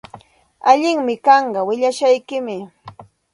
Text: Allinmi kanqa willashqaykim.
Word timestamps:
Allinmi 0.71 1.15
kanqa 1.25 1.61
willashqaykim. 1.67 2.47